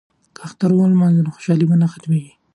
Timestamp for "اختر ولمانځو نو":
0.47-1.33